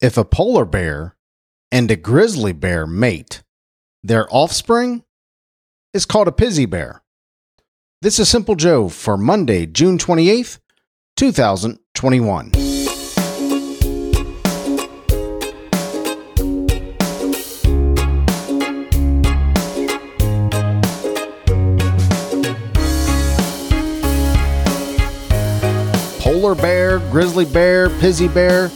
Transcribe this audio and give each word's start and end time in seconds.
If 0.00 0.16
a 0.16 0.24
polar 0.24 0.64
bear 0.64 1.16
and 1.72 1.90
a 1.90 1.96
grizzly 1.96 2.52
bear 2.52 2.86
mate, 2.86 3.42
their 4.00 4.32
offspring 4.32 5.02
is 5.92 6.06
called 6.06 6.28
a 6.28 6.30
pizzly 6.30 6.70
bear. 6.70 7.02
This 8.00 8.20
is 8.20 8.28
Simple 8.28 8.54
Joe 8.54 8.88
for 8.88 9.16
Monday, 9.16 9.66
June 9.66 9.98
28th, 9.98 10.60
2021. 11.16 12.52
Polar 26.20 26.54
bear, 26.54 27.00
grizzly 27.10 27.44
bear, 27.46 27.88
pizzly 27.88 28.32
bear. 28.32 28.70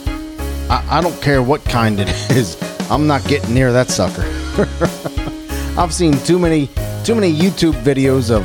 I, 0.73 0.97
I 0.97 1.01
don't 1.01 1.21
care 1.21 1.43
what 1.43 1.63
kind 1.65 1.99
it 1.99 2.09
is. 2.31 2.57
I'm 2.89 3.05
not 3.05 3.23
getting 3.25 3.53
near 3.53 3.71
that 3.71 3.89
sucker. 3.89 4.23
I've 5.79 5.93
seen 5.93 6.13
too 6.19 6.39
many 6.39 6.67
too 7.03 7.13
many 7.13 7.31
YouTube 7.31 7.73
videos 7.83 8.31
of 8.31 8.43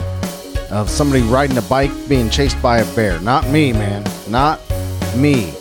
of 0.70 0.90
somebody 0.90 1.22
riding 1.22 1.56
a 1.56 1.62
bike 1.62 1.90
being 2.06 2.28
chased 2.28 2.60
by 2.60 2.80
a 2.80 2.94
bear. 2.94 3.18
Not 3.20 3.48
me, 3.48 3.72
man. 3.72 4.04
Not 4.28 4.60
me. 5.16 5.54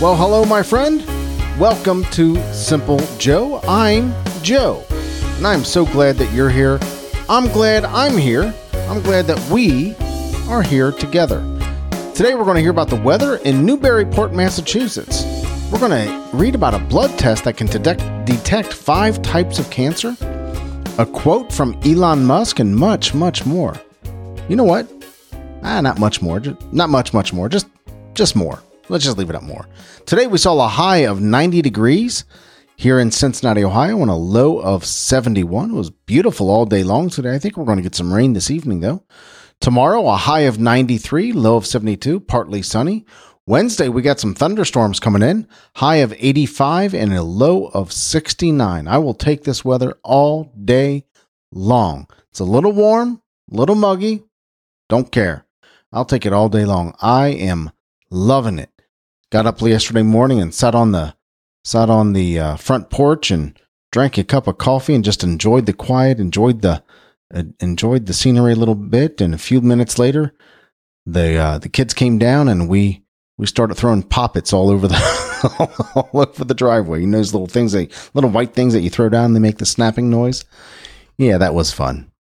Well, 0.00 0.16
hello, 0.16 0.44
my 0.44 0.64
friend. 0.64 1.06
Welcome 1.60 2.02
to 2.06 2.34
Simple 2.52 2.98
Joe. 3.18 3.60
I'm 3.68 4.12
Joe, 4.42 4.84
and 5.36 5.46
I'm 5.46 5.62
so 5.62 5.86
glad 5.86 6.16
that 6.16 6.32
you're 6.34 6.50
here. 6.50 6.80
I'm 7.28 7.46
glad 7.52 7.84
I'm 7.84 8.16
here. 8.16 8.52
I'm 8.88 9.00
glad 9.02 9.28
that 9.28 9.38
we 9.48 9.94
are 10.48 10.62
here 10.62 10.90
together. 10.90 11.38
Today, 12.16 12.34
we're 12.34 12.44
going 12.44 12.56
to 12.56 12.62
hear 12.62 12.72
about 12.72 12.90
the 12.90 13.00
weather 13.00 13.36
in 13.36 13.64
Newburyport, 13.64 14.32
Massachusetts. 14.32 15.24
We're 15.70 15.78
going 15.78 15.92
to 15.92 16.36
read 16.36 16.56
about 16.56 16.74
a 16.74 16.80
blood 16.80 17.16
test 17.16 17.44
that 17.44 17.56
can 17.56 17.68
detect, 17.68 18.00
detect 18.24 18.72
five 18.72 19.22
types 19.22 19.60
of 19.60 19.70
cancer, 19.70 20.16
a 20.98 21.06
quote 21.06 21.52
from 21.52 21.78
Elon 21.84 22.24
Musk, 22.24 22.58
and 22.58 22.74
much, 22.74 23.14
much 23.14 23.46
more. 23.46 23.80
You 24.48 24.56
know 24.56 24.64
what? 24.64 24.90
Ah, 25.62 25.80
not 25.80 26.00
much 26.00 26.20
more. 26.20 26.42
Not 26.72 26.90
much, 26.90 27.14
much 27.14 27.32
more. 27.32 27.48
Just, 27.48 27.68
just 28.14 28.34
more. 28.34 28.60
Let's 28.88 29.04
just 29.04 29.16
leave 29.16 29.30
it 29.30 29.36
at 29.36 29.44
more. 29.44 29.68
Today 30.06 30.26
we 30.26 30.38
saw 30.38 30.60
a 30.64 30.66
high 30.66 31.04
of 31.06 31.20
90 31.20 31.62
degrees 31.62 32.24
here 32.74 32.98
in 32.98 33.12
Cincinnati, 33.12 33.62
Ohio, 33.62 34.02
and 34.02 34.10
a 34.10 34.14
low 34.14 34.58
of 34.58 34.84
71. 34.84 35.70
It 35.70 35.74
was 35.74 35.90
beautiful 35.90 36.50
all 36.50 36.66
day 36.66 36.82
long 36.82 37.10
today. 37.10 37.36
I 37.36 37.38
think 37.38 37.56
we're 37.56 37.64
going 37.64 37.76
to 37.76 37.82
get 37.82 37.94
some 37.94 38.12
rain 38.12 38.32
this 38.32 38.50
evening, 38.50 38.80
though. 38.80 39.04
Tomorrow, 39.60 40.08
a 40.08 40.16
high 40.16 40.40
of 40.40 40.58
93, 40.58 41.32
low 41.32 41.56
of 41.56 41.66
72, 41.66 42.18
partly 42.20 42.62
sunny. 42.62 43.04
Wednesday, 43.50 43.88
we 43.88 44.00
got 44.00 44.20
some 44.20 44.32
thunderstorms 44.32 45.00
coming 45.00 45.22
in, 45.22 45.44
high 45.74 45.96
of 45.96 46.14
85 46.16 46.94
and 46.94 47.12
a 47.12 47.20
low 47.20 47.66
of 47.66 47.90
69. 47.90 48.86
I 48.86 48.98
will 48.98 49.12
take 49.12 49.42
this 49.42 49.64
weather 49.64 49.94
all 50.04 50.52
day 50.64 51.04
long. 51.50 52.06
It's 52.30 52.38
a 52.38 52.44
little 52.44 52.70
warm, 52.70 53.20
a 53.50 53.56
little 53.56 53.74
muggy. 53.74 54.22
Don't 54.88 55.10
care. 55.10 55.46
I'll 55.92 56.04
take 56.04 56.24
it 56.24 56.32
all 56.32 56.48
day 56.48 56.64
long. 56.64 56.94
I 57.02 57.30
am 57.30 57.72
loving 58.08 58.60
it. 58.60 58.70
Got 59.32 59.46
up 59.46 59.60
yesterday 59.60 60.04
morning 60.04 60.40
and 60.40 60.54
sat 60.54 60.76
on 60.76 60.92
the 60.92 61.16
sat 61.64 61.90
on 61.90 62.12
the 62.12 62.38
uh, 62.38 62.56
front 62.56 62.88
porch 62.88 63.32
and 63.32 63.58
drank 63.90 64.16
a 64.16 64.22
cup 64.22 64.46
of 64.46 64.58
coffee 64.58 64.94
and 64.94 65.02
just 65.02 65.24
enjoyed 65.24 65.66
the 65.66 65.72
quiet, 65.72 66.20
enjoyed 66.20 66.62
the 66.62 66.84
uh, 67.34 67.42
enjoyed 67.58 68.06
the 68.06 68.14
scenery 68.14 68.52
a 68.52 68.56
little 68.56 68.76
bit. 68.76 69.20
And 69.20 69.34
a 69.34 69.38
few 69.38 69.60
minutes 69.60 69.98
later, 69.98 70.34
the 71.04 71.34
uh, 71.34 71.58
the 71.58 71.68
kids 71.68 71.94
came 71.94 72.16
down 72.16 72.46
and 72.46 72.68
we 72.68 73.02
we 73.40 73.46
started 73.46 73.74
throwing 73.74 74.02
poppets 74.02 74.52
all 74.52 74.68
over 74.68 74.86
the 74.86 75.88
all 76.12 76.20
over 76.20 76.44
the 76.44 76.52
driveway. 76.52 77.00
You 77.00 77.06
know 77.06 77.16
those 77.16 77.32
little 77.32 77.46
things, 77.46 77.72
that, 77.72 77.90
little 78.12 78.28
white 78.28 78.52
things 78.52 78.74
that 78.74 78.82
you 78.82 78.90
throw 78.90 79.08
down, 79.08 79.32
they 79.32 79.40
make 79.40 79.56
the 79.56 79.64
snapping 79.64 80.10
noise. 80.10 80.44
Yeah, 81.16 81.38
that 81.38 81.54
was 81.54 81.72
fun. 81.72 82.12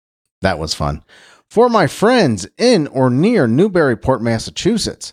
That 0.43 0.61
was 0.61 0.75
fun. 0.75 1.03
For 1.51 1.69
my 1.69 1.89
friends 1.89 2.47
in 2.57 2.87
or 2.87 3.11
near 3.11 3.49
Newburyport, 3.49 4.23
Massachusetts, 4.23 5.13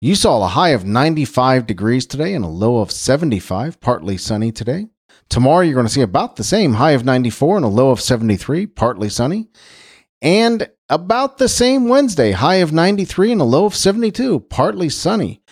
you 0.00 0.16
saw 0.16 0.42
a 0.42 0.48
high 0.48 0.70
of 0.70 0.84
95 0.84 1.68
degrees 1.68 2.04
today 2.04 2.34
and 2.34 2.44
a 2.44 2.48
low 2.48 2.78
of 2.78 2.90
75, 2.90 3.80
partly 3.80 4.16
sunny 4.16 4.50
today. 4.50 4.88
Tomorrow, 5.28 5.60
you're 5.60 5.74
going 5.74 5.86
to 5.86 5.92
see 5.92 6.00
about 6.00 6.34
the 6.34 6.42
same 6.42 6.72
high 6.74 6.92
of 6.92 7.04
94 7.04 7.58
and 7.58 7.64
a 7.64 7.68
low 7.68 7.90
of 7.90 8.00
73, 8.00 8.66
partly 8.66 9.08
sunny. 9.08 9.46
And 10.20 10.68
about 10.88 11.38
the 11.38 11.48
same 11.48 11.88
Wednesday, 11.88 12.32
high 12.32 12.56
of 12.56 12.72
93 12.72 13.32
and 13.32 13.40
a 13.40 13.44
low 13.44 13.66
of 13.66 13.76
72, 13.76 14.40
partly 14.40 14.88
sunny. 14.88 15.42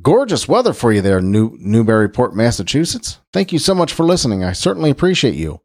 Gorgeous 0.00 0.46
weather 0.46 0.72
for 0.72 0.92
you 0.92 1.00
there, 1.00 1.20
New 1.20 1.56
Newburyport, 1.58 2.36
Massachusetts. 2.36 3.18
Thank 3.32 3.52
you 3.52 3.58
so 3.58 3.74
much 3.74 3.92
for 3.92 4.04
listening. 4.04 4.44
I 4.44 4.52
certainly 4.52 4.90
appreciate 4.90 5.34
you. 5.34 5.60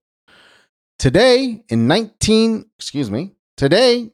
Today 0.97 1.63
in 1.69 1.87
19, 1.87 2.65
excuse 2.79 3.11
me, 3.11 3.33
today 3.57 4.11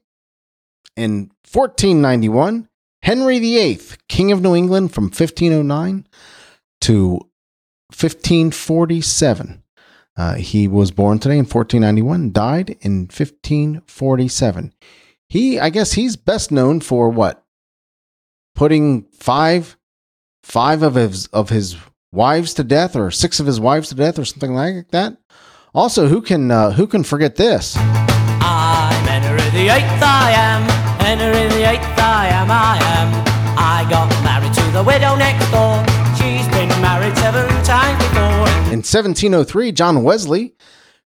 in 0.98 1.32
1491, 1.50 2.68
Henry 3.04 3.40
VIII, 3.40 3.80
King 4.10 4.32
of 4.34 4.42
New 4.42 4.56
England 4.56 4.94
from 4.94 5.06
1509 5.06 6.08
to 6.82 7.12
1547. 7.94 9.61
Uh, 10.18 10.36
he 10.36 10.68
was 10.68 10.92
born 10.92 11.20
today 11.20 11.36
in 11.36 11.46
1491, 11.46 12.32
died 12.32 12.78
in 12.82 13.02
1547. 13.04 14.74
He, 15.30 15.60
I 15.60 15.70
guess, 15.70 15.94
he's 15.94 16.16
best 16.18 16.52
known 16.52 16.82
for 16.82 17.10
what? 17.10 17.44
Putting 18.54 19.04
five, 19.14 19.78
five 20.44 20.84
of 20.84 20.96
his 20.96 21.28
of 21.28 21.50
his 21.50 21.78
wives 22.12 22.54
to 22.56 22.64
death, 22.66 22.96
or 22.98 23.12
six 23.12 23.40
of 23.40 23.46
his 23.46 23.60
wives 23.60 23.90
to 23.90 23.96
death, 23.96 24.20
or 24.20 24.26
something 24.26 24.54
like 24.54 24.90
that. 24.92 25.18
Also, 25.74 26.08
who 26.08 26.22
can 26.22 26.52
uh, 26.52 26.72
who 26.72 26.86
can 26.86 27.04
forget 27.04 27.38
this? 27.38 27.78
I'm 27.78 29.06
Henry 29.06 29.50
the 29.52 29.70
Eighth. 29.74 30.04
I 30.04 30.32
am 30.36 30.68
Henry 31.00 31.48
the 31.56 31.70
Eighth. 31.70 31.98
I 31.98 32.28
am. 32.28 32.52
I 32.52 32.78
am. 33.00 33.32
I 33.58 33.90
got 33.90 34.10
married 34.24 34.54
to 34.54 34.72
the 34.72 34.84
widow 34.84 35.16
next 35.16 35.50
door. 35.52 35.61
In 38.72 38.78
1703, 38.78 39.74
John 39.74 40.02
Wesley, 40.02 40.56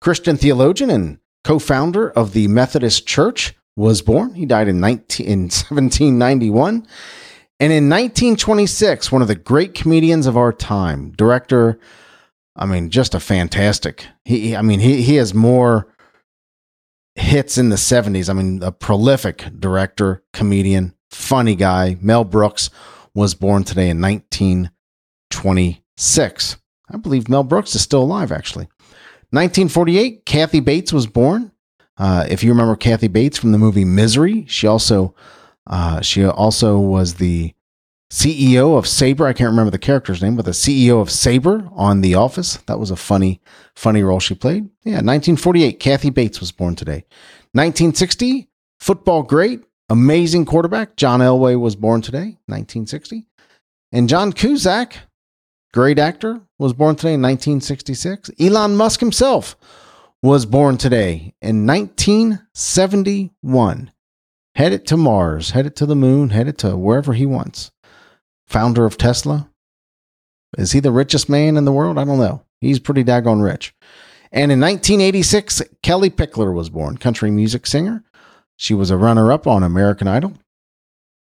Christian 0.01 0.37
theologian 0.37 0.91
and 0.91 1.19
co-founder 1.43 2.11
of 2.11 2.33
the 2.33 2.47
Methodist 2.47 3.05
Church, 3.05 3.57
was 3.77 4.01
born. 4.01 4.35
He 4.35 4.47
died 4.47 4.69
in, 4.69 4.79
19, 4.79 5.27
in 5.27 5.41
1791. 5.43 6.87
And 7.59 7.73
in 7.73 7.89
1926, 7.89 9.11
one 9.11 9.23
of 9.23 9.29
the 9.29 9.35
great 9.35 9.75
comedians 9.75 10.29
of 10.29 10.37
our 10.37 10.53
time, 10.53 11.11
director, 11.17 11.81
I 12.55 12.65
mean, 12.65 12.91
just 12.91 13.17
a 13.17 13.21
fantastic. 13.21 14.07
He, 14.25 14.55
I 14.55 14.63
mean, 14.63 14.79
he 14.79 15.03
he 15.03 15.17
has 15.17 15.35
more 15.35 15.93
hits 17.17 17.59
in 17.59 17.71
the 17.71 17.77
70s. 17.77 18.31
I 18.31 18.35
mean, 18.35 18.63
a 18.63 18.71
prolific 18.71 19.47
director, 19.59 20.23
comedian, 20.33 20.95
funny 21.11 21.57
guy. 21.57 21.97
Mel 22.01 22.23
Brooks 22.23 22.71
was 23.15 23.35
born 23.35 23.65
today 23.65 23.91
in 23.91 24.01
1926. 24.01 26.57
I 26.91 26.97
believe 26.97 27.29
Mel 27.29 27.45
Brooks 27.45 27.75
is 27.75 27.83
still 27.83 28.03
alive, 28.03 28.33
actually. 28.33 28.69
1948, 29.31 30.25
Kathy 30.25 30.61
Bates 30.61 30.93
was 30.93 31.07
born. 31.07 31.53
Uh, 31.99 32.27
if 32.31 32.43
you 32.43 32.51
remember 32.51 32.77
Kathy 32.77 33.09
Bates 33.09 33.37
from 33.37 33.53
the 33.53 33.59
movie 33.59 33.85
Misery, 33.85 34.47
she 34.49 34.67
also 34.67 35.15
uh, 35.67 36.01
she 36.01 36.25
also 36.25 36.79
was 36.79 37.15
the 37.15 37.55
CEO 38.11 38.79
of 38.79 38.87
Sabre. 38.87 39.27
I 39.27 39.35
can't 39.35 39.51
remember 39.51 39.71
the 39.71 39.79
character's 39.79 40.23
name, 40.23 40.35
but 40.35 40.47
the 40.47 40.53
CEO 40.53 41.01
of 41.01 41.11
Sabre 41.11 41.69
on 41.73 42.01
The 42.01 42.15
Office. 42.15 42.57
That 42.67 42.79
was 42.79 42.91
a 42.91 42.97
funny, 42.97 43.41
funny 43.75 44.03
role 44.03 44.21
she 44.21 44.35
played. 44.35 44.65
Yeah, 44.85 45.03
1948, 45.03 45.79
Kathy 45.79 46.11
Bates 46.11 46.41
was 46.41 46.53
born 46.53 46.75
today. 46.75 47.05
1960, 47.53 48.49
football 48.81 49.23
great, 49.23 49.63
amazing 49.91 50.47
quarterback, 50.47 50.97
John 50.97 51.21
Elway 51.21 51.59
was 51.61 51.77
born 51.77 52.01
today, 52.01 52.39
1960. 52.47 53.27
And 53.93 54.09
John 54.09 54.33
Cusack, 54.33 54.95
great 55.73 55.99
actor, 55.99 56.41
was 56.59 56.73
born 56.73 56.97
today 56.97 57.15
in 57.15 57.23
1966. 57.23 58.31
Elon 58.41 58.77
Musk 58.77 59.01
himself 59.01 59.57
was 60.23 60.47
born 60.47 60.77
today 60.77 61.35
in 61.41 61.67
1971. 61.67 63.93
Headed 64.55 64.87
to 64.87 64.97
Mars, 64.97 65.51
headed 65.51 65.77
to 65.77 65.87
the 65.87 65.95
moon, 65.95 66.31
headed 66.31 66.59
to 66.59 66.77
wherever 66.77 67.13
he 67.13 67.27
wants 67.27 67.71
founder 68.49 68.85
of 68.85 68.97
Tesla. 68.97 69.49
Is 70.57 70.73
he 70.73 70.81
the 70.81 70.91
richest 70.91 71.29
man 71.29 71.57
in 71.57 71.65
the 71.65 71.73
world? 71.73 71.99
I 71.99 72.05
don't 72.05 72.19
know. 72.19 72.43
He's 72.61 72.81
pretty 72.81 73.05
daggone 73.05 73.45
rich. 73.45 73.75
And 74.33 74.51
in 74.51 74.61
1986, 74.61 75.63
Kellie 75.83 76.11
Pickler 76.11 76.53
was 76.53 76.71
born, 76.71 76.99
country 76.99 77.31
music 77.31 77.67
singer. 77.67 78.03
She 78.57 78.75
was 78.75 78.91
a 78.91 78.97
runner 78.97 79.31
up 79.31 79.47
on 79.47 79.63
American 79.63 80.09
Idol. 80.09 80.35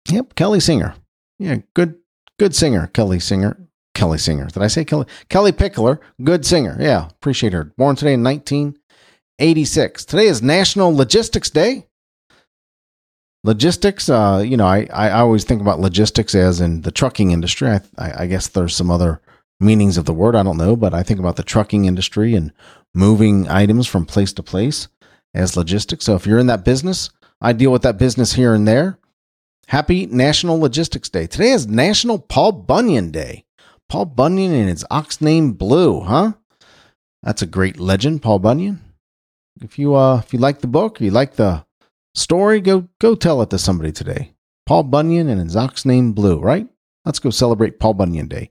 Yep, 0.09 0.35
Kelly 0.35 0.59
Singer. 0.59 0.95
Yeah, 1.39 1.57
good 1.73 1.95
good 2.37 2.53
singer, 2.53 2.87
Kelly 2.87 3.19
Singer. 3.19 3.57
Kelly 3.93 4.17
Singer. 4.17 4.47
Did 4.47 4.63
I 4.63 4.67
say 4.67 4.85
Kelly? 4.85 5.05
Kellie 5.29 5.51
Pickler, 5.51 5.99
good 6.23 6.45
singer. 6.45 6.77
Yeah, 6.79 7.07
appreciate 7.09 7.53
her. 7.53 7.65
Born 7.77 7.95
today 7.95 8.13
in 8.13 8.23
1986. 8.23 10.05
Today 10.05 10.27
is 10.27 10.41
National 10.41 10.95
Logistics 10.95 11.49
Day 11.49 11.87
logistics 13.45 14.07
uh, 14.07 14.41
you 14.41 14.55
know 14.55 14.65
I, 14.65 14.87
I 14.93 15.11
always 15.19 15.43
think 15.43 15.59
about 15.59 15.81
logistics 15.81 16.33
as 16.33 16.61
in 16.61 16.83
the 16.83 16.91
trucking 16.91 17.31
industry 17.31 17.67
I, 17.67 17.81
I, 17.97 18.23
I 18.23 18.27
guess 18.27 18.47
there's 18.47 18.73
some 18.73 18.89
other 18.89 19.19
meanings 19.63 19.97
of 19.97 20.05
the 20.05 20.13
word. 20.13 20.35
I 20.35 20.43
don't 20.43 20.57
know, 20.57 20.75
but 20.75 20.93
I 20.93 21.03
think 21.03 21.19
about 21.19 21.35
the 21.35 21.43
trucking 21.43 21.85
industry 21.85 22.35
and 22.35 22.51
moving 22.93 23.47
items 23.47 23.87
from 23.87 24.05
place 24.05 24.33
to 24.33 24.43
place 24.43 24.87
as 25.33 25.57
logistics. 25.57 26.05
So 26.05 26.15
if 26.15 26.27
you're 26.27 26.39
in 26.39 26.47
that 26.47 26.65
business, 26.65 27.09
I 27.41 27.53
deal 27.53 27.71
with 27.71 27.81
that 27.83 27.97
business 27.97 28.33
here 28.33 28.53
and 28.53 28.67
there. 28.67 28.99
Happy 29.67 30.05
National 30.05 30.59
Logistics 30.59 31.09
Day. 31.09 31.25
Today 31.25 31.51
is 31.51 31.67
National 31.67 32.19
Paul 32.19 32.51
Bunyan 32.51 33.11
Day. 33.11 33.45
Paul 33.89 34.05
Bunyan 34.05 34.53
and 34.53 34.69
his 34.69 34.85
ox 34.89 35.21
named 35.21 35.57
Blue, 35.57 36.01
huh? 36.01 36.33
That's 37.21 37.41
a 37.41 37.47
great 37.47 37.79
legend, 37.79 38.21
Paul 38.21 38.39
Bunyan. 38.39 38.81
If 39.61 39.77
you 39.77 39.95
uh 39.95 40.17
if 40.17 40.33
you 40.33 40.39
like 40.39 40.59
the 40.61 40.67
book, 40.67 40.99
you 40.99 41.11
like 41.11 41.35
the 41.35 41.65
story, 42.15 42.59
go 42.59 42.87
go 42.99 43.15
tell 43.15 43.41
it 43.41 43.49
to 43.51 43.59
somebody 43.59 43.91
today. 43.91 44.33
Paul 44.65 44.83
Bunyan 44.83 45.29
and 45.29 45.41
his 45.41 45.55
ox 45.55 45.85
named 45.85 46.15
Blue, 46.15 46.39
right? 46.39 46.67
Let's 47.05 47.19
go 47.19 47.29
celebrate 47.29 47.79
Paul 47.79 47.95
Bunyan 47.95 48.27
Day. 48.27 48.49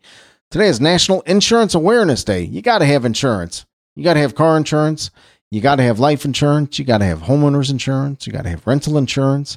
Today 0.50 0.68
is 0.68 0.80
National 0.80 1.22
Insurance 1.22 1.74
Awareness 1.74 2.22
Day. 2.24 2.42
You 2.42 2.60
got 2.60 2.78
to 2.78 2.84
have 2.84 3.06
insurance. 3.06 3.64
You 3.96 4.04
got 4.04 4.14
to 4.14 4.20
have 4.20 4.34
car 4.34 4.56
insurance. 4.56 5.10
You 5.50 5.60
got 5.60 5.76
to 5.76 5.82
have 5.82 5.98
life 5.98 6.24
insurance. 6.24 6.78
You 6.78 6.84
got 6.84 6.98
to 6.98 7.06
have 7.06 7.22
homeowners 7.22 7.70
insurance. 7.70 8.26
You 8.26 8.32
got 8.32 8.42
to 8.42 8.50
have 8.50 8.66
rental 8.66 8.98
insurance. 8.98 9.56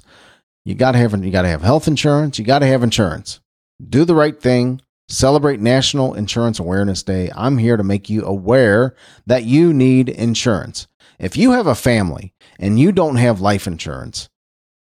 You 0.64 0.74
got 0.76 0.94
to 0.94 0.98
have 0.98 1.24
you 1.24 1.32
got 1.32 1.42
to 1.44 1.50
have 1.50 1.62
health 1.62 1.88
insurance. 1.88 2.40
You 2.40 2.46
got 2.46 2.60
to 2.60 2.68
have 2.68 2.84
insurance. 2.84 3.40
Do 3.86 4.06
the 4.06 4.16
right 4.16 4.40
thing. 4.40 4.82
Celebrate 5.08 5.60
National 5.60 6.14
Insurance 6.16 6.58
Awareness 6.60 7.04
Day. 7.04 7.32
I'm 7.36 7.58
here 7.60 7.78
to 7.78 7.84
make 7.84 8.10
you 8.10 8.26
aware 8.26 8.96
that 9.28 9.44
you 9.44 9.74
need 9.74 10.10
insurance. 10.10 10.88
If 11.20 11.38
you 11.38 11.52
have 11.52 11.68
a 11.68 11.76
family 11.76 12.34
and 12.60 12.80
you 12.80 12.92
don't 12.92 13.18
have 13.18 13.40
life 13.40 13.68
insurance, 13.68 14.30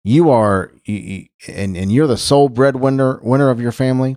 you 0.05 0.31
are 0.31 0.73
and, 0.89 1.77
and 1.77 1.93
you're 1.93 2.07
the 2.07 2.17
sole 2.17 2.49
breadwinner 2.49 3.21
winner 3.23 3.51
of 3.51 3.61
your 3.61 3.73
family, 3.73 4.17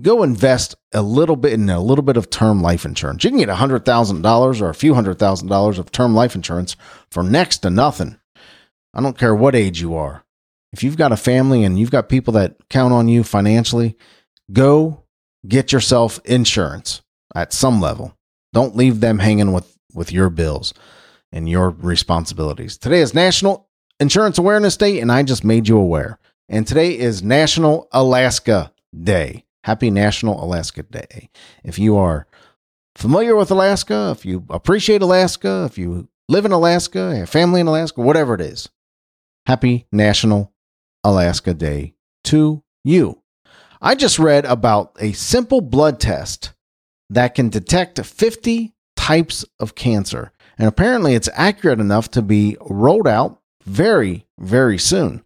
go 0.00 0.22
invest 0.22 0.74
a 0.92 1.02
little 1.02 1.36
bit 1.36 1.52
in 1.52 1.68
a 1.68 1.80
little 1.80 2.04
bit 2.04 2.16
of 2.16 2.30
term 2.30 2.62
life 2.62 2.84
insurance. 2.84 3.22
You 3.24 3.30
can 3.30 3.38
get 3.38 3.48
$100,000 3.48 4.60
or 4.62 4.68
a 4.68 4.74
few 4.74 4.94
hundred 4.94 5.18
thousand 5.18 5.48
dollars 5.48 5.78
of 5.78 5.92
term 5.92 6.14
life 6.14 6.34
insurance 6.34 6.76
for 7.10 7.22
next 7.22 7.58
to 7.58 7.70
nothing. 7.70 8.18
I 8.94 9.02
don't 9.02 9.18
care 9.18 9.34
what 9.34 9.54
age 9.54 9.80
you 9.80 9.94
are. 9.94 10.24
If 10.72 10.82
you've 10.82 10.96
got 10.96 11.12
a 11.12 11.16
family 11.16 11.64
and 11.64 11.78
you've 11.78 11.90
got 11.90 12.08
people 12.08 12.32
that 12.34 12.56
count 12.70 12.92
on 12.92 13.08
you 13.08 13.22
financially, 13.22 13.96
go 14.52 15.04
get 15.48 15.72
yourself 15.72 16.20
insurance 16.24 17.02
at 17.34 17.52
some 17.52 17.80
level. 17.80 18.16
Don't 18.52 18.76
leave 18.76 19.00
them 19.00 19.18
hanging 19.18 19.52
with, 19.52 19.76
with 19.94 20.12
your 20.12 20.30
bills 20.30 20.72
and 21.32 21.48
your 21.48 21.70
responsibilities. 21.70 22.78
Today 22.78 23.00
is 23.00 23.14
National 23.14 23.68
Insurance 24.00 24.38
Awareness 24.38 24.76
Day, 24.76 25.00
and 25.00 25.10
I 25.10 25.22
just 25.22 25.44
made 25.44 25.68
you 25.68 25.76
aware. 25.78 26.18
And 26.48 26.66
today 26.66 26.96
is 26.96 27.22
National 27.22 27.88
Alaska 27.92 28.72
Day. 28.98 29.44
Happy 29.64 29.90
National 29.90 30.42
Alaska 30.42 30.84
Day. 30.84 31.30
If 31.64 31.78
you 31.78 31.96
are 31.96 32.26
familiar 32.94 33.34
with 33.34 33.50
Alaska, 33.50 34.14
if 34.16 34.24
you 34.24 34.44
appreciate 34.48 35.02
Alaska, 35.02 35.64
if 35.68 35.76
you 35.76 36.08
live 36.28 36.44
in 36.44 36.52
Alaska, 36.52 37.16
have 37.16 37.28
family 37.28 37.60
in 37.60 37.66
Alaska, 37.66 38.00
whatever 38.00 38.34
it 38.34 38.40
is, 38.40 38.68
happy 39.46 39.86
National 39.90 40.52
Alaska 41.02 41.52
Day 41.52 41.94
to 42.24 42.62
you. 42.84 43.22
I 43.86 43.94
just 43.94 44.18
read 44.18 44.44
about 44.46 44.96
a 44.98 45.12
simple 45.12 45.60
blood 45.60 46.00
test 46.00 46.52
that 47.08 47.36
can 47.36 47.50
detect 47.50 48.04
50 48.04 48.74
types 48.96 49.44
of 49.60 49.76
cancer. 49.76 50.32
And 50.58 50.66
apparently, 50.66 51.14
it's 51.14 51.28
accurate 51.34 51.78
enough 51.78 52.10
to 52.10 52.20
be 52.20 52.56
rolled 52.68 53.06
out 53.06 53.40
very, 53.62 54.26
very 54.40 54.76
soon. 54.76 55.22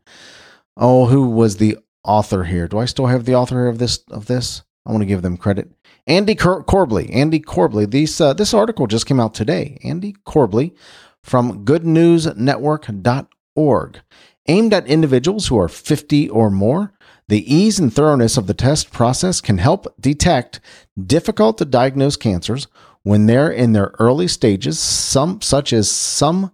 Oh, 0.76 1.06
who 1.06 1.30
was 1.30 1.56
the 1.56 1.78
author 2.04 2.44
here? 2.44 2.68
Do 2.68 2.76
I 2.76 2.84
still 2.84 3.06
have 3.06 3.24
the 3.24 3.34
author 3.34 3.66
of 3.66 3.78
this? 3.78 4.00
Of 4.10 4.26
this, 4.26 4.62
I 4.84 4.90
want 4.90 5.00
to 5.00 5.06
give 5.06 5.22
them 5.22 5.38
credit. 5.38 5.70
Andy 6.06 6.34
Cor- 6.34 6.62
Corbley. 6.62 7.08
Andy 7.14 7.40
Corbley. 7.40 7.90
These 7.90 8.20
uh, 8.20 8.34
this 8.34 8.52
article 8.52 8.86
just 8.86 9.06
came 9.06 9.20
out 9.20 9.32
today. 9.32 9.78
Andy 9.82 10.14
Corbley 10.26 10.76
from 11.22 11.64
GoodNewsNetwork.org, 11.64 14.00
aimed 14.48 14.74
at 14.74 14.86
individuals 14.86 15.46
who 15.46 15.58
are 15.58 15.68
50 15.68 16.28
or 16.28 16.50
more. 16.50 16.92
The 17.30 17.54
ease 17.54 17.78
and 17.78 17.94
thoroughness 17.94 18.36
of 18.36 18.48
the 18.48 18.54
test 18.54 18.90
process 18.90 19.40
can 19.40 19.58
help 19.58 19.86
detect 20.00 20.58
difficult 21.00 21.58
to 21.58 21.64
diagnose 21.64 22.16
cancers 22.16 22.66
when 23.04 23.26
they're 23.26 23.52
in 23.52 23.72
their 23.72 23.92
early 24.00 24.26
stages, 24.26 24.80
some 24.80 25.40
such 25.40 25.72
as 25.72 25.88
some 25.88 26.50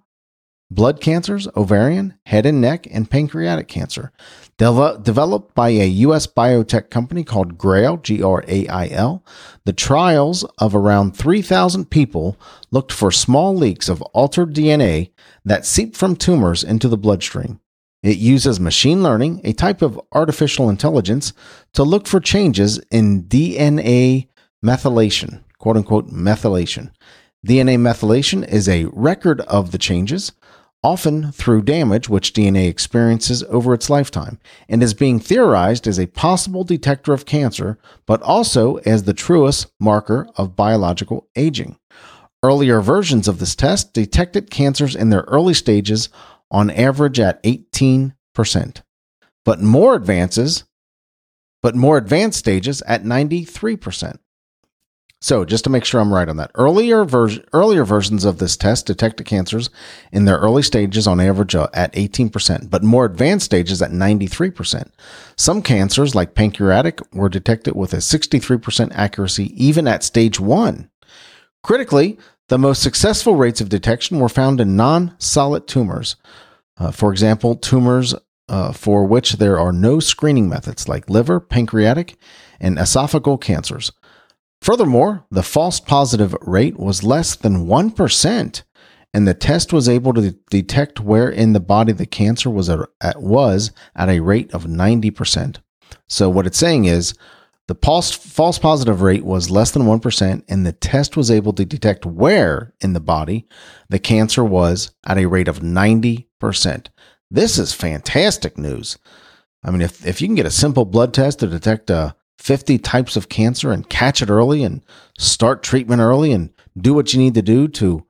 blood 0.70 1.00
cancers, 1.00 1.48
ovarian, 1.56 2.18
head 2.26 2.44
and 2.44 2.60
neck, 2.60 2.86
and 2.90 3.10
pancreatic 3.10 3.68
cancer. 3.68 4.12
De- 4.58 5.00
developed 5.02 5.54
by 5.54 5.70
a 5.70 5.86
U.S. 5.86 6.26
biotech 6.26 6.90
company 6.90 7.24
called 7.24 7.56
GRAIL, 7.56 7.96
G 7.96 8.22
R 8.22 8.44
A 8.46 8.68
I 8.68 8.88
L, 8.88 9.24
the 9.64 9.72
trials 9.72 10.44
of 10.58 10.76
around 10.76 11.16
3,000 11.16 11.88
people 11.88 12.38
looked 12.70 12.92
for 12.92 13.10
small 13.10 13.56
leaks 13.56 13.88
of 13.88 14.02
altered 14.12 14.54
DNA 14.54 15.10
that 15.42 15.64
seep 15.64 15.96
from 15.96 16.16
tumors 16.16 16.62
into 16.62 16.86
the 16.86 16.98
bloodstream. 16.98 17.60
It 18.06 18.18
uses 18.18 18.60
machine 18.60 19.02
learning, 19.02 19.40
a 19.42 19.52
type 19.52 19.82
of 19.82 20.00
artificial 20.12 20.70
intelligence, 20.70 21.32
to 21.72 21.82
look 21.82 22.06
for 22.06 22.20
changes 22.20 22.78
in 22.92 23.24
DNA 23.24 24.28
methylation, 24.64 25.42
quote 25.58 25.76
unquote 25.76 26.12
methylation. 26.12 26.92
DNA 27.44 27.76
methylation 27.78 28.46
is 28.46 28.68
a 28.68 28.84
record 28.92 29.40
of 29.40 29.72
the 29.72 29.78
changes, 29.78 30.30
often 30.84 31.32
through 31.32 31.62
damage 31.62 32.08
which 32.08 32.32
DNA 32.32 32.68
experiences 32.68 33.42
over 33.48 33.74
its 33.74 33.90
lifetime, 33.90 34.38
and 34.68 34.84
is 34.84 34.94
being 34.94 35.18
theorized 35.18 35.88
as 35.88 35.98
a 35.98 36.06
possible 36.06 36.62
detector 36.62 37.12
of 37.12 37.26
cancer, 37.26 37.76
but 38.06 38.22
also 38.22 38.76
as 38.86 39.02
the 39.02 39.14
truest 39.14 39.66
marker 39.80 40.28
of 40.36 40.54
biological 40.54 41.26
aging. 41.34 41.76
Earlier 42.40 42.80
versions 42.80 43.26
of 43.26 43.40
this 43.40 43.56
test 43.56 43.92
detected 43.92 44.48
cancers 44.48 44.94
in 44.94 45.10
their 45.10 45.22
early 45.22 45.54
stages 45.54 46.08
on 46.50 46.70
average 46.70 47.20
at 47.20 47.42
18%, 47.42 48.12
but 49.44 49.60
more 49.60 49.94
advances, 49.94 50.64
but 51.62 51.74
more 51.74 51.98
advanced 51.98 52.38
stages 52.38 52.82
at 52.82 53.02
93%. 53.02 54.18
So, 55.22 55.46
just 55.46 55.64
to 55.64 55.70
make 55.70 55.84
sure 55.84 56.00
I'm 56.00 56.12
right 56.12 56.28
on 56.28 56.36
that, 56.36 56.50
earlier 56.54 57.04
version, 57.04 57.42
earlier 57.54 57.84
versions 57.84 58.24
of 58.24 58.38
this 58.38 58.56
test 58.56 58.86
detected 58.86 59.24
cancers 59.24 59.70
in 60.12 60.26
their 60.26 60.36
early 60.36 60.62
stages 60.62 61.06
on 61.06 61.20
average 61.20 61.54
uh, 61.54 61.68
at 61.72 61.92
18%, 61.94 62.68
but 62.68 62.84
more 62.84 63.06
advanced 63.06 63.46
stages 63.46 63.80
at 63.80 63.90
93%. 63.90 64.90
Some 65.34 65.62
cancers, 65.62 66.14
like 66.14 66.34
pancreatic, 66.34 67.00
were 67.14 67.30
detected 67.30 67.74
with 67.74 67.94
a 67.94 67.98
63% 67.98 68.92
accuracy 68.94 69.52
even 69.56 69.88
at 69.88 70.04
stage 70.04 70.38
1. 70.38 70.90
Critically, 71.62 72.18
the 72.48 72.58
most 72.58 72.82
successful 72.82 73.36
rates 73.36 73.60
of 73.60 73.68
detection 73.68 74.18
were 74.18 74.28
found 74.28 74.60
in 74.60 74.76
non-solid 74.76 75.66
tumors. 75.66 76.16
Uh, 76.78 76.90
for 76.90 77.10
example, 77.10 77.56
tumors 77.56 78.14
uh, 78.48 78.72
for 78.72 79.04
which 79.04 79.34
there 79.34 79.58
are 79.58 79.72
no 79.72 79.98
screening 79.98 80.48
methods 80.48 80.88
like 80.88 81.10
liver, 81.10 81.40
pancreatic, 81.40 82.16
and 82.60 82.78
esophageal 82.78 83.40
cancers. 83.40 83.92
Furthermore, 84.62 85.24
the 85.30 85.42
false 85.42 85.80
positive 85.80 86.34
rate 86.40 86.78
was 86.78 87.04
less 87.04 87.34
than 87.34 87.66
1%, 87.66 88.62
and 89.12 89.28
the 89.28 89.34
test 89.34 89.72
was 89.72 89.88
able 89.88 90.12
to 90.14 90.32
detect 90.50 91.00
where 91.00 91.28
in 91.28 91.52
the 91.52 91.60
body 91.60 91.92
the 91.92 92.06
cancer 92.06 92.50
was 92.50 92.68
at, 92.68 92.86
was 93.20 93.72
at 93.94 94.08
a 94.08 94.20
rate 94.20 94.52
of 94.54 94.64
90%. 94.64 95.58
So, 96.08 96.30
what 96.30 96.46
it's 96.46 96.58
saying 96.58 96.84
is 96.84 97.14
the 97.68 97.74
false, 97.74 98.12
false 98.12 98.58
positive 98.58 99.02
rate 99.02 99.24
was 99.24 99.50
less 99.50 99.72
than 99.72 99.82
1%, 99.82 100.44
and 100.48 100.64
the 100.64 100.72
test 100.72 101.16
was 101.16 101.30
able 101.30 101.52
to 101.54 101.64
detect 101.64 102.06
where 102.06 102.72
in 102.80 102.92
the 102.92 103.00
body 103.00 103.48
the 103.88 103.98
cancer 103.98 104.44
was 104.44 104.92
at 105.06 105.18
a 105.18 105.26
rate 105.26 105.48
of 105.48 105.60
90%. 105.60 106.86
This 107.30 107.58
is 107.58 107.72
fantastic 107.72 108.56
news. 108.56 108.98
I 109.64 109.72
mean, 109.72 109.82
if, 109.82 110.06
if 110.06 110.20
you 110.20 110.28
can 110.28 110.36
get 110.36 110.46
a 110.46 110.50
simple 110.50 110.84
blood 110.84 111.12
test 111.12 111.40
to 111.40 111.48
detect 111.48 111.90
a 111.90 112.14
50 112.38 112.78
types 112.78 113.16
of 113.16 113.28
cancer 113.28 113.72
and 113.72 113.88
catch 113.88 114.22
it 114.22 114.30
early 114.30 114.62
and 114.62 114.82
start 115.18 115.62
treatment 115.62 116.00
early 116.00 116.32
and 116.32 116.52
do 116.76 116.94
what 116.94 117.12
you 117.12 117.18
need 117.18 117.34
to 117.34 117.42
do 117.42 117.66
to 117.68 118.06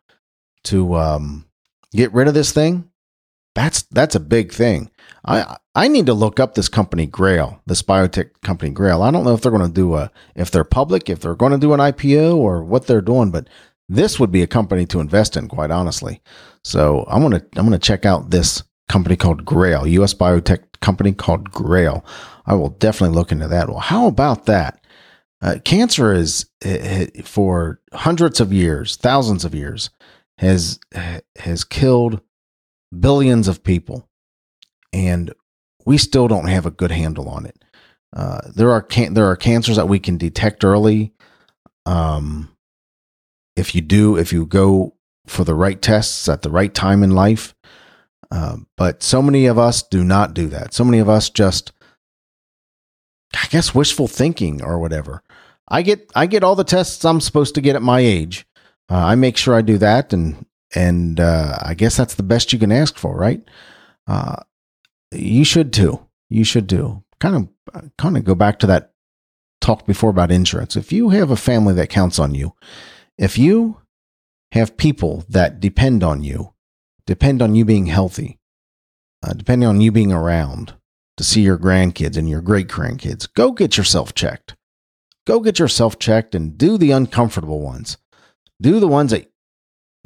to 0.64 0.94
um, 0.96 1.46
get 1.92 2.12
rid 2.12 2.28
of 2.28 2.34
this 2.34 2.52
thing 2.52 2.90
that's 3.54 3.82
that's 3.84 4.14
a 4.14 4.20
big 4.20 4.52
thing 4.52 4.90
i 5.26 5.56
i 5.74 5.88
need 5.88 6.06
to 6.06 6.14
look 6.14 6.40
up 6.40 6.54
this 6.54 6.68
company 6.68 7.06
grail 7.06 7.60
this 7.66 7.82
biotech 7.82 8.30
company 8.42 8.70
grail 8.70 9.02
i 9.02 9.10
don't 9.10 9.24
know 9.24 9.34
if 9.34 9.40
they're 9.40 9.52
going 9.52 9.66
to 9.66 9.72
do 9.72 9.94
a 9.94 10.10
if 10.34 10.50
they're 10.50 10.64
public 10.64 11.08
if 11.08 11.20
they're 11.20 11.34
going 11.34 11.52
to 11.52 11.58
do 11.58 11.72
an 11.72 11.80
ipo 11.80 12.36
or 12.36 12.62
what 12.62 12.86
they're 12.86 13.00
doing 13.00 13.30
but 13.30 13.48
this 13.88 14.18
would 14.18 14.32
be 14.32 14.42
a 14.42 14.46
company 14.46 14.84
to 14.84 15.00
invest 15.00 15.36
in 15.36 15.48
quite 15.48 15.70
honestly 15.70 16.20
so 16.64 17.04
i'm 17.08 17.28
to 17.30 17.44
i'm 17.56 17.70
to 17.70 17.78
check 17.78 18.04
out 18.04 18.30
this 18.30 18.62
company 18.88 19.16
called 19.16 19.44
grail 19.44 19.82
us 20.02 20.14
biotech 20.14 20.62
company 20.80 21.12
called 21.12 21.50
grail 21.50 22.04
I 22.46 22.54
will 22.54 22.70
definitely 22.70 23.14
look 23.16 23.32
into 23.32 23.48
that. 23.48 23.68
Well, 23.68 23.80
how 23.80 24.06
about 24.06 24.46
that? 24.46 24.80
Uh, 25.42 25.56
cancer 25.64 26.12
is 26.12 26.48
eh, 26.64 27.06
eh, 27.16 27.22
for 27.22 27.80
hundreds 27.92 28.40
of 28.40 28.52
years, 28.52 28.96
thousands 28.96 29.44
of 29.44 29.54
years, 29.54 29.90
has 30.38 30.78
eh, 30.92 31.20
has 31.38 31.64
killed 31.64 32.20
billions 32.98 33.48
of 33.48 33.62
people, 33.62 34.08
and 34.96 35.32
we 35.84 35.98
still 35.98 36.26
don't 36.26 36.48
have 36.48 36.64
a 36.64 36.70
good 36.70 36.90
handle 36.90 37.28
on 37.28 37.44
it. 37.44 37.62
Uh, 38.14 38.40
there 38.54 38.72
are 38.72 38.80
can- 38.80 39.12
there 39.12 39.26
are 39.26 39.36
cancers 39.36 39.76
that 39.76 39.88
we 39.88 39.98
can 39.98 40.16
detect 40.16 40.64
early. 40.64 41.12
Um, 41.84 42.50
if 43.56 43.74
you 43.74 43.82
do, 43.82 44.16
if 44.16 44.32
you 44.32 44.46
go 44.46 44.94
for 45.26 45.44
the 45.44 45.54
right 45.54 45.80
tests 45.80 46.28
at 46.28 46.42
the 46.42 46.50
right 46.50 46.72
time 46.72 47.02
in 47.02 47.10
life, 47.10 47.54
uh, 48.30 48.56
but 48.76 49.02
so 49.02 49.20
many 49.20 49.46
of 49.46 49.58
us 49.58 49.82
do 49.82 50.02
not 50.02 50.34
do 50.34 50.48
that. 50.48 50.72
So 50.72 50.82
many 50.82 50.98
of 50.98 51.08
us 51.08 51.28
just, 51.28 51.72
I 53.34 53.46
guess, 53.50 53.74
wishful 53.74 54.08
thinking 54.08 54.62
or 54.62 54.78
whatever. 54.78 55.22
I 55.68 55.82
get 55.82 56.10
I 56.14 56.26
get 56.26 56.42
all 56.42 56.56
the 56.56 56.64
tests 56.64 57.04
I'm 57.04 57.20
supposed 57.20 57.54
to 57.56 57.60
get 57.60 57.76
at 57.76 57.82
my 57.82 58.00
age. 58.00 58.46
Uh, 58.88 58.96
I 58.96 59.14
make 59.14 59.36
sure 59.36 59.54
I 59.54 59.62
do 59.62 59.78
that, 59.78 60.12
and 60.12 60.46
and 60.74 61.20
uh, 61.20 61.58
I 61.60 61.74
guess 61.74 61.96
that's 61.96 62.14
the 62.14 62.22
best 62.22 62.52
you 62.52 62.58
can 62.58 62.72
ask 62.72 62.96
for, 62.96 63.14
right? 63.16 63.42
You 65.12 65.44
should 65.44 65.72
too. 65.72 66.06
You 66.28 66.44
should 66.44 66.66
do. 66.66 67.04
Kind 67.20 67.36
of 67.36 67.92
kind 67.96 68.16
of 68.16 68.24
go 68.24 68.34
back 68.34 68.58
to 68.60 68.66
that 68.66 68.92
talk 69.60 69.86
before 69.86 70.10
about 70.10 70.30
insurance. 70.30 70.76
If 70.76 70.92
you 70.92 71.10
have 71.10 71.30
a 71.30 71.36
family 71.36 71.74
that 71.74 71.88
counts 71.88 72.18
on 72.18 72.34
you, 72.34 72.54
if 73.16 73.38
you 73.38 73.80
have 74.52 74.76
people 74.76 75.24
that 75.28 75.60
depend 75.60 76.02
on 76.02 76.22
you, 76.22 76.52
depend 77.06 77.42
on 77.42 77.54
you 77.54 77.64
being 77.64 77.86
healthy, 77.86 78.38
uh, 79.22 79.32
depending 79.32 79.68
on 79.68 79.80
you 79.80 79.90
being 79.90 80.12
around 80.12 80.74
to 81.16 81.24
see 81.24 81.40
your 81.40 81.58
grandkids 81.58 82.16
and 82.16 82.28
your 82.28 82.42
great 82.42 82.68
grandkids, 82.68 83.26
go 83.32 83.52
get 83.52 83.76
yourself 83.76 84.14
checked 84.14 84.54
go 85.26 85.40
get 85.40 85.58
yourself 85.58 85.98
checked 85.98 86.34
and 86.34 86.56
do 86.56 86.78
the 86.78 86.92
uncomfortable 86.92 87.60
ones. 87.60 87.98
Do 88.62 88.80
the 88.80 88.88
ones 88.88 89.10
that 89.10 89.30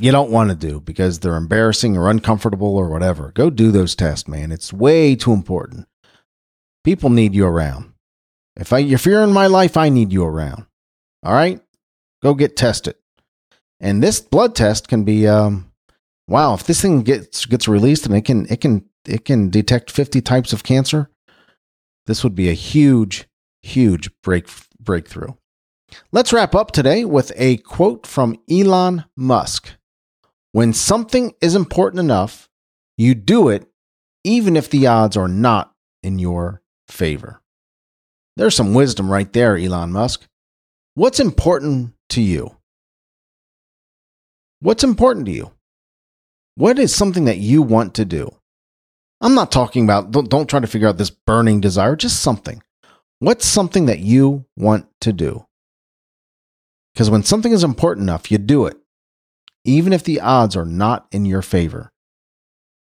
you 0.01 0.13
don't 0.13 0.31
want 0.31 0.51
to 0.51 0.57
do 0.57 0.81
because 0.81 1.19
they're 1.19 1.37
embarrassing 1.37 1.97
or 1.97 2.11
uncomfortable 2.11 2.77
or 2.77 2.89
whatever. 2.89 3.33
Go 3.33 3.51
do 3.51 3.71
those 3.71 3.95
tests, 3.95 4.29
man. 4.29 4.53
It's 4.53 4.73
way 4.73 5.15
too 5.15 5.33
important. 5.33 5.87
People 6.85 7.11
need 7.11 7.35
you 7.35 7.47
around. 7.47 7.93
If 8.57 8.73
I 8.73 8.81
if 8.81 9.07
you're 9.07 9.23
in 9.23 9.33
my 9.33 9.47
life, 9.47 9.77
I 9.77 9.89
need 9.89 10.13
you 10.13 10.25
around. 10.25 10.67
All 11.23 11.35
right? 11.35 11.61
Go 12.23 12.35
get 12.35 12.57
tested. 12.57 12.97
And 13.79 14.03
this 14.03 14.21
blood 14.21 14.55
test 14.55 14.89
can 14.89 15.05
be 15.05 15.29
um 15.29 15.71
wow, 16.29 16.55
if 16.55 16.65
this 16.65 16.81
thing 16.81 17.03
gets 17.03 17.47
gets 17.47 17.69
released 17.69 18.07
and 18.07 18.15
it 18.15 18.25
can 18.25 18.47
it 18.47 18.61
can 18.61 18.85
it 19.07 19.25
can 19.25 19.51
detect 19.51 19.91
50 19.91 20.21
types 20.21 20.53
of 20.53 20.63
cancer, 20.63 21.11
this 22.07 22.25
would 22.25 22.35
be 22.35 22.49
a 22.49 22.55
huge 22.55 23.27
huge 23.63 24.11
break 24.23 24.49
breakthrough. 24.79 25.35
Let's 26.13 26.33
wrap 26.33 26.55
up 26.55 26.71
today 26.71 27.05
with 27.05 27.33
a 27.37 27.59
quote 27.59 28.07
from 28.07 28.37
Elon 28.51 29.05
Musk. 29.17 29.73
When 30.53 30.73
something 30.73 31.35
is 31.41 31.55
important 31.55 32.01
enough, 32.01 32.49
you 32.97 33.15
do 33.15 33.49
it 33.49 33.67
even 34.25 34.57
if 34.57 34.69
the 34.69 34.87
odds 34.87 35.17
are 35.17 35.29
not 35.29 35.73
in 36.03 36.19
your 36.19 36.63
favor. 36.89 37.41
There's 38.37 38.55
some 38.57 38.75
wisdom 38.75 39.11
right 39.11 39.33
there, 39.33 39.57
Elon 39.57 39.93
Musk. 39.93 40.27
What's 40.95 41.21
important 41.21 41.95
to 42.11 42.21
you? 42.21 42.57
What's 44.61 44.85
important 44.85 45.27
to 45.27 45.33
you? 45.33 45.53
What 46.57 46.79
is 46.79 46.95
something 46.95 47.25
that 47.25 47.39
you 47.39 47.63
want 47.63 47.95
to 47.95 48.05
do? 48.05 48.35
I'm 49.21 49.35
not 49.35 49.53
talking 49.53 49.85
about, 49.85 50.11
don't, 50.11 50.29
don't 50.29 50.49
try 50.49 50.61
to 50.61 50.67
figure 50.67 50.89
out 50.89 50.99
this 50.99 51.11
burning 51.11 51.61
desire, 51.61 51.97
just 51.97 52.23
something. 52.23 52.63
What's 53.19 53.47
something 53.47 53.87
that 53.87 54.01
you 54.01 54.47
want 54.57 54.87
to 55.03 55.13
do? 55.13 55.47
Because 56.95 57.11
when 57.11 57.23
something 57.23 57.53
is 57.53 57.65
important 57.65 58.05
enough, 58.05 58.31
you 58.31 58.39
do 58.39 58.67
it, 58.67 58.77
even 59.65 59.93
if 59.93 60.05
the 60.05 60.21
odds 60.21 60.57
are 60.57 60.65
not 60.65 61.07
in 61.13 61.25
your 61.25 61.43
favor. 61.43 61.93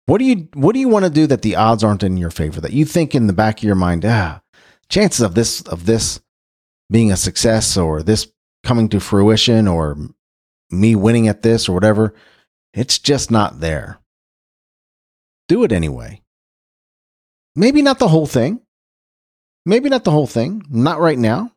What 0.06 0.18
do 0.18 0.24
you 0.24 0.48
what 0.54 0.74
do 0.74 0.80
you 0.80 0.88
want 0.88 1.04
to 1.04 1.10
do 1.10 1.26
that 1.26 1.42
the 1.42 1.56
odds 1.56 1.82
aren't 1.82 2.02
in 2.02 2.16
your 2.16 2.30
favor? 2.30 2.60
That 2.60 2.72
you 2.72 2.84
think 2.84 3.14
in 3.14 3.26
the 3.26 3.32
back 3.32 3.58
of 3.58 3.64
your 3.64 3.74
mind, 3.74 4.04
ah, 4.04 4.42
chances 4.88 5.20
of 5.20 5.34
this 5.34 5.62
of 5.62 5.86
this 5.86 6.20
being 6.90 7.10
a 7.10 7.16
success 7.16 7.76
or 7.76 8.02
this 8.02 8.30
coming 8.64 8.88
to 8.90 9.00
fruition 9.00 9.66
or 9.66 9.96
me 10.70 10.94
winning 10.94 11.28
at 11.28 11.42
this 11.42 11.68
or 11.68 11.72
whatever, 11.72 12.14
it's 12.74 12.98
just 12.98 13.30
not 13.30 13.60
there. 13.60 13.98
Do 15.48 15.64
it 15.64 15.72
anyway. 15.72 16.20
Maybe 17.56 17.82
not 17.82 17.98
the 17.98 18.08
whole 18.08 18.26
thing. 18.26 18.60
Maybe 19.66 19.88
not 19.88 20.04
the 20.04 20.10
whole 20.10 20.26
thing, 20.26 20.62
not 20.68 21.00
right 21.00 21.18
now. 21.18 21.52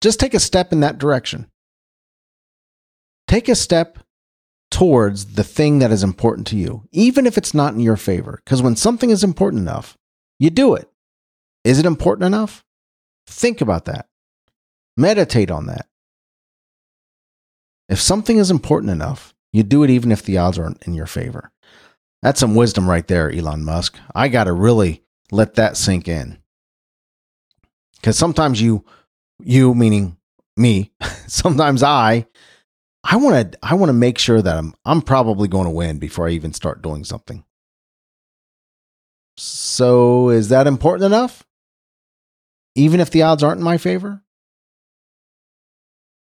Just 0.00 0.20
take 0.20 0.34
a 0.34 0.40
step 0.40 0.72
in 0.72 0.80
that 0.80 0.98
direction. 0.98 1.46
Take 3.26 3.48
a 3.48 3.54
step 3.54 3.98
towards 4.70 5.34
the 5.34 5.44
thing 5.44 5.78
that 5.78 5.90
is 5.90 6.02
important 6.02 6.46
to 6.48 6.56
you, 6.56 6.84
even 6.92 7.26
if 7.26 7.38
it's 7.38 7.54
not 7.54 7.74
in 7.74 7.80
your 7.80 7.96
favor. 7.96 8.40
Because 8.44 8.62
when 8.62 8.76
something 8.76 9.10
is 9.10 9.24
important 9.24 9.62
enough, 9.62 9.96
you 10.38 10.50
do 10.50 10.74
it. 10.74 10.88
Is 11.64 11.78
it 11.78 11.86
important 11.86 12.26
enough? 12.26 12.64
Think 13.26 13.60
about 13.60 13.86
that. 13.86 14.06
Meditate 14.96 15.50
on 15.50 15.66
that. 15.66 15.86
If 17.88 18.00
something 18.00 18.36
is 18.36 18.50
important 18.50 18.90
enough, 18.90 19.34
you 19.52 19.62
do 19.62 19.82
it 19.82 19.90
even 19.90 20.12
if 20.12 20.22
the 20.22 20.38
odds 20.38 20.58
aren't 20.58 20.82
in 20.86 20.94
your 20.94 21.06
favor. 21.06 21.50
That's 22.22 22.40
some 22.40 22.54
wisdom 22.54 22.88
right 22.88 23.06
there, 23.06 23.30
Elon 23.30 23.64
Musk. 23.64 23.98
I 24.14 24.28
got 24.28 24.44
to 24.44 24.52
really 24.52 25.02
let 25.30 25.54
that 25.54 25.76
sink 25.76 26.08
in 26.08 26.38
because 27.96 28.16
sometimes 28.18 28.60
you 28.60 28.84
you 29.42 29.74
meaning 29.74 30.16
me 30.56 30.90
sometimes 31.26 31.82
i 31.82 32.26
i 33.08 33.16
want 33.16 33.52
to 33.52 33.58
i 33.62 33.74
want 33.74 33.88
to 33.88 33.94
make 33.94 34.18
sure 34.18 34.40
that 34.40 34.56
i'm 34.56 34.74
i'm 34.84 35.02
probably 35.02 35.48
going 35.48 35.64
to 35.64 35.70
win 35.70 35.98
before 35.98 36.28
i 36.28 36.30
even 36.30 36.52
start 36.52 36.82
doing 36.82 37.04
something. 37.04 37.44
So 39.38 40.30
is 40.30 40.48
that 40.48 40.66
important 40.66 41.04
enough? 41.06 41.44
Even 42.74 42.98
if 42.98 43.10
the 43.10 43.22
odds 43.22 43.44
aren't 43.44 43.58
in 43.58 43.64
my 43.64 43.78
favor? 43.78 44.22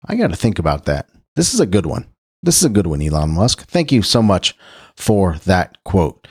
I 0.08 0.16
got 0.16 0.32
to 0.32 0.36
think 0.36 0.58
about 0.58 0.86
that. 0.86 1.10
This 1.36 1.54
is 1.54 1.60
a 1.60 1.68
good 1.68 1.86
one. 1.86 2.08
This 2.42 2.58
is 2.58 2.64
a 2.64 2.70
good 2.70 2.88
one 2.88 3.04
elon 3.04 3.30
musk. 3.30 3.68
Thank 3.68 3.92
you 3.92 4.02
so 4.02 4.24
much 4.24 4.56
for 4.98 5.36
that 5.46 5.84
quote. 5.84 6.28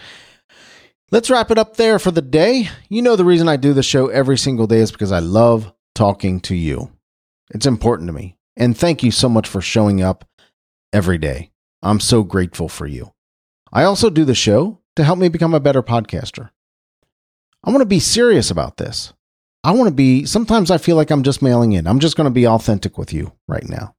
Let's 1.13 1.31
wrap 1.31 1.53
it 1.53 1.59
up 1.59 1.77
there 1.77 2.01
for 2.01 2.11
the 2.11 2.23
day. 2.23 2.69
You 2.89 3.03
know, 3.03 3.15
the 3.15 3.25
reason 3.25 3.49
I 3.49 3.57
do 3.57 3.73
the 3.73 3.83
show 3.85 4.09
every 4.09 4.37
single 4.37 4.67
day 4.67 4.79
is 4.79 4.91
because 4.91 5.13
I 5.13 5.21
love 5.21 5.73
talking 5.95 6.41
to 6.41 6.57
you. 6.57 6.91
It's 7.51 7.67
important 7.67 8.09
to 8.09 8.13
me. 8.13 8.37
And 8.57 8.77
thank 8.77 9.05
you 9.05 9.13
so 9.13 9.29
much 9.29 9.49
for 9.49 9.61
showing 9.61 10.03
up 10.03 10.25
every 10.95 11.19
day. 11.19 11.51
I'm 11.83 12.01
so 12.01 12.23
grateful 12.23 12.71
for 12.71 12.87
you. 12.87 13.13
I 13.73 13.85
also 13.85 14.09
do 14.09 14.25
the 14.25 14.35
show 14.35 14.81
to 14.97 15.05
help 15.05 15.19
me 15.19 15.29
become 15.29 15.53
a 15.53 15.61
better 15.61 15.83
podcaster. 15.83 16.51
I 17.65 17.71
want 17.71 17.83
to 17.83 17.87
be 17.87 18.01
serious 18.01 18.51
about 18.51 18.79
this. 18.79 19.13
I 19.65 19.73
want 19.73 19.89
to 19.89 19.95
be, 19.95 20.25
sometimes 20.25 20.71
I 20.71 20.79
feel 20.79 20.97
like 20.97 21.11
I'm 21.11 21.23
just 21.23 21.43
mailing 21.43 21.73
in. 21.73 21.87
I'm 21.87 21.99
just 21.99 22.17
going 22.17 22.27
to 22.27 22.31
be 22.31 22.47
authentic 22.47 22.97
with 22.97 23.13
you 23.13 23.33
right 23.49 23.69
now. 23.69 23.95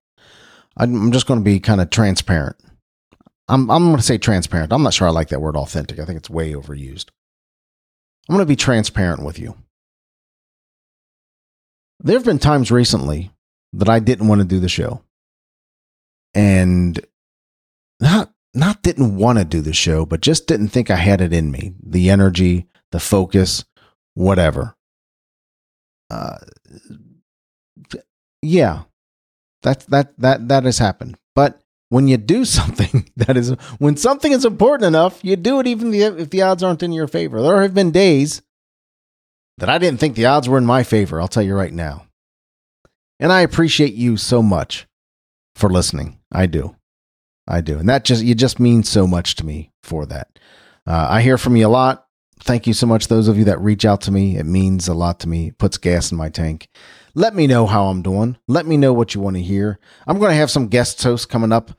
I'm 0.77 1.11
just 1.11 1.27
going 1.27 1.39
to 1.39 1.43
be 1.43 1.59
kind 1.59 1.81
of 1.81 1.89
transparent. 1.89 2.57
I'm 3.47 3.69
I'm 3.69 3.85
going 3.85 3.97
to 3.97 4.01
say 4.01 4.17
transparent. 4.17 4.73
I'm 4.73 4.83
not 4.83 4.93
sure 4.93 5.07
I 5.07 5.11
like 5.11 5.29
that 5.29 5.41
word 5.41 5.55
authentic. 5.55 5.99
I 5.99 6.05
think 6.05 6.17
it's 6.17 6.29
way 6.29 6.53
overused. 6.53 7.05
I'm 8.27 8.35
going 8.35 8.45
to 8.45 8.51
be 8.51 8.55
transparent 8.55 9.23
with 9.23 9.37
you. 9.37 9.55
There 11.99 12.15
have 12.17 12.25
been 12.25 12.39
times 12.39 12.71
recently 12.71 13.31
that 13.73 13.87
I 13.87 13.99
didn't 13.99 14.27
want 14.27 14.41
to 14.41 14.47
do 14.47 14.59
the 14.59 14.69
show. 14.69 15.04
And 16.35 16.99
not 17.99 18.31
not 18.53 18.83
didn't 18.83 19.15
want 19.15 19.39
to 19.39 19.45
do 19.45 19.61
the 19.61 19.73
show, 19.73 20.05
but 20.05 20.21
just 20.21 20.47
didn't 20.47 20.69
think 20.69 20.91
I 20.91 20.95
had 20.97 21.21
it 21.21 21.33
in 21.33 21.51
me. 21.51 21.73
The 21.81 22.09
energy, 22.09 22.67
the 22.91 22.99
focus, 22.99 23.65
whatever. 24.13 24.75
Uh 26.09 26.37
yeah. 28.41 28.83
That 29.63 29.81
that 29.87 30.13
that 30.19 30.47
that 30.49 30.65
has 30.65 30.77
happened. 30.77 31.17
But 31.33 31.61
when 31.89 32.07
you 32.07 32.17
do 32.17 32.45
something 32.59 33.09
that 33.15 33.37
is 33.37 33.51
when 33.79 33.97
something 33.97 34.31
is 34.31 34.45
important 34.45 34.87
enough, 34.87 35.23
you 35.23 35.35
do 35.35 35.59
it 35.59 35.67
even 35.67 35.93
if 35.93 36.29
the 36.29 36.41
odds 36.41 36.63
aren't 36.63 36.83
in 36.83 36.91
your 36.91 37.07
favor. 37.07 37.41
There 37.41 37.61
have 37.61 37.73
been 37.73 37.91
days 37.91 38.41
that 39.57 39.69
I 39.69 39.77
didn't 39.77 39.99
think 39.99 40.15
the 40.15 40.25
odds 40.25 40.49
were 40.49 40.57
in 40.57 40.65
my 40.65 40.83
favor, 40.83 41.21
I'll 41.21 41.27
tell 41.27 41.43
you 41.43 41.55
right 41.55 41.73
now. 41.73 42.07
And 43.19 43.31
I 43.31 43.41
appreciate 43.41 43.93
you 43.93 44.17
so 44.17 44.41
much 44.41 44.87
for 45.55 45.69
listening. 45.69 46.19
I 46.31 46.45
do. 46.45 46.75
I 47.47 47.61
do. 47.61 47.77
And 47.77 47.87
that 47.89 48.05
just 48.05 48.23
you 48.23 48.35
just 48.35 48.59
mean 48.59 48.83
so 48.83 49.05
much 49.05 49.35
to 49.35 49.45
me 49.45 49.71
for 49.83 50.05
that. 50.07 50.39
Uh, 50.87 51.07
I 51.09 51.21
hear 51.21 51.37
from 51.37 51.55
you 51.55 51.67
a 51.67 51.69
lot. 51.69 52.07
Thank 52.39 52.67
you 52.67 52.73
so 52.73 52.85
much 52.85 53.07
those 53.07 53.27
of 53.27 53.37
you 53.37 53.45
that 53.45 53.61
reach 53.61 53.85
out 53.85 54.01
to 54.01 54.11
me. 54.11 54.37
It 54.37 54.45
means 54.45 54.87
a 54.87 54.93
lot 54.93 55.19
to 55.21 55.29
me. 55.29 55.47
It 55.47 55.57
puts 55.57 55.77
gas 55.77 56.11
in 56.11 56.17
my 56.17 56.29
tank. 56.29 56.67
Let 57.13 57.33
me 57.33 57.47
know 57.47 57.65
how 57.65 57.85
I'm 57.85 58.01
doing. 58.01 58.37
Let 58.47 58.65
me 58.65 58.75
know 58.77 58.93
what 58.93 59.15
you 59.15 59.21
want 59.21 59.37
to 59.37 59.41
hear. 59.41 59.79
I'm 60.05 60.19
going 60.19 60.31
to 60.31 60.37
have 60.37 60.51
some 60.51 60.67
guest 60.67 61.01
hosts 61.01 61.25
coming 61.25 61.53
up, 61.53 61.71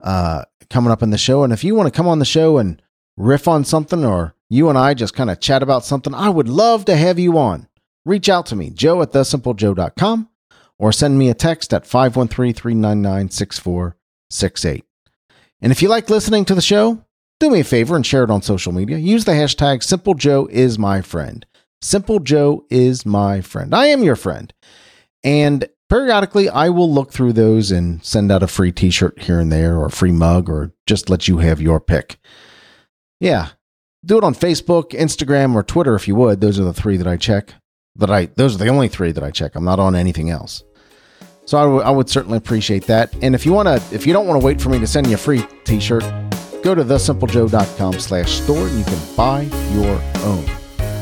uh, 0.00 0.44
coming 0.70 0.92
up 0.92 1.02
in 1.02 1.10
the 1.10 1.18
show. 1.18 1.42
And 1.42 1.52
if 1.52 1.64
you 1.64 1.74
want 1.74 1.92
to 1.92 1.96
come 1.96 2.06
on 2.06 2.20
the 2.20 2.24
show 2.24 2.58
and 2.58 2.80
riff 3.16 3.48
on 3.48 3.64
something, 3.64 4.04
or 4.04 4.34
you 4.48 4.68
and 4.68 4.78
I 4.78 4.94
just 4.94 5.14
kind 5.14 5.28
of 5.28 5.40
chat 5.40 5.62
about 5.62 5.84
something, 5.84 6.14
I 6.14 6.28
would 6.28 6.48
love 6.48 6.84
to 6.84 6.96
have 6.96 7.18
you 7.18 7.36
on. 7.36 7.68
Reach 8.04 8.28
out 8.28 8.46
to 8.46 8.56
me, 8.56 8.70
joe 8.70 9.02
at 9.02 9.10
thesimplejoe.com, 9.10 10.28
or 10.78 10.92
send 10.92 11.18
me 11.18 11.28
a 11.28 11.34
text 11.34 11.72
at 11.72 11.86
513 11.86 12.54
399 12.54 13.30
6468. 13.30 14.84
And 15.60 15.72
if 15.72 15.82
you 15.82 15.88
like 15.88 16.10
listening 16.10 16.44
to 16.46 16.54
the 16.54 16.60
show, 16.60 17.04
do 17.40 17.50
me 17.50 17.60
a 17.60 17.64
favor 17.64 17.96
and 17.96 18.04
share 18.04 18.24
it 18.24 18.30
on 18.30 18.42
social 18.42 18.72
media. 18.72 18.98
Use 18.98 19.24
the 19.24 19.32
hashtag 19.32 19.78
SimpleJoe 19.78 20.50
is 20.50 20.78
my 20.78 21.02
friend. 21.02 21.44
Simple 21.82 22.20
Joe 22.20 22.64
is 22.70 23.04
my 23.04 23.40
friend. 23.40 23.74
I 23.74 23.86
am 23.86 24.02
your 24.02 24.16
friend. 24.16 24.52
And 25.22 25.68
periodically 25.88 26.48
I 26.48 26.68
will 26.70 26.92
look 26.92 27.12
through 27.12 27.34
those 27.34 27.70
and 27.70 28.02
send 28.04 28.32
out 28.32 28.42
a 28.42 28.48
free 28.48 28.72
t 28.72 28.90
shirt 28.90 29.22
here 29.22 29.38
and 29.38 29.52
there 29.52 29.76
or 29.76 29.86
a 29.86 29.90
free 29.90 30.12
mug 30.12 30.48
or 30.48 30.72
just 30.86 31.10
let 31.10 31.28
you 31.28 31.38
have 31.38 31.60
your 31.60 31.80
pick. 31.80 32.18
Yeah. 33.20 33.50
Do 34.04 34.18
it 34.18 34.24
on 34.24 34.34
Facebook, 34.34 34.90
Instagram, 34.90 35.54
or 35.54 35.62
Twitter 35.62 35.94
if 35.94 36.06
you 36.06 36.14
would. 36.14 36.40
Those 36.40 36.60
are 36.60 36.64
the 36.64 36.72
three 36.72 36.96
that 36.96 37.08
I 37.08 37.16
check. 37.16 37.54
That 37.98 38.10
I 38.10 38.26
those 38.26 38.54
are 38.54 38.58
the 38.58 38.68
only 38.68 38.88
three 38.88 39.12
that 39.12 39.22
I 39.24 39.30
check. 39.30 39.54
I'm 39.54 39.64
not 39.64 39.78
on 39.78 39.94
anything 39.94 40.30
else. 40.30 40.62
So 41.46 41.58
I, 41.58 41.62
w- 41.62 41.82
I 41.82 41.90
would 41.90 42.10
certainly 42.10 42.38
appreciate 42.38 42.86
that. 42.86 43.14
And 43.22 43.34
if 43.34 43.46
you 43.46 43.52
want 43.52 43.68
to, 43.68 43.94
if 43.94 44.04
you 44.06 44.12
don't 44.12 44.26
want 44.26 44.40
to 44.40 44.44
wait 44.44 44.60
for 44.60 44.68
me 44.68 44.80
to 44.80 44.86
send 44.86 45.06
you 45.06 45.14
a 45.14 45.16
free 45.16 45.44
T-shirt, 45.64 46.02
go 46.64 46.74
to 46.74 46.82
thesimplejoe.com 46.82 48.00
slash 48.00 48.32
store 48.42 48.66
and 48.66 48.78
you 48.78 48.84
can 48.84 48.98
buy 49.16 49.42
your 49.72 50.00
own. 50.24 50.44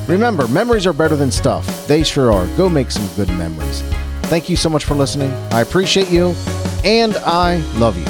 Remember, 0.06 0.46
memories 0.48 0.86
are 0.86 0.92
better 0.92 1.16
than 1.16 1.30
stuff. 1.30 1.86
They 1.86 2.02
sure 2.04 2.30
are. 2.30 2.46
Go 2.58 2.68
make 2.68 2.90
some 2.90 3.08
good 3.16 3.28
memories. 3.38 3.80
Thank 4.24 4.50
you 4.50 4.56
so 4.56 4.68
much 4.68 4.84
for 4.84 4.94
listening. 4.94 5.32
I 5.50 5.62
appreciate 5.62 6.10
you, 6.10 6.34
and 6.84 7.16
I 7.16 7.56
love 7.78 7.96
you, 7.96 8.04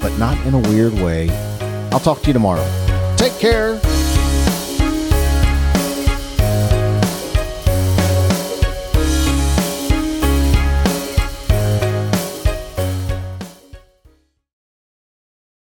but 0.00 0.16
not 0.16 0.38
in 0.46 0.54
a 0.54 0.60
weird 0.70 0.92
way. 0.94 1.28
I'll 1.90 1.98
talk 1.98 2.20
to 2.22 2.26
you 2.28 2.32
tomorrow. 2.32 2.64
Take 3.16 3.36
care. 3.40 3.80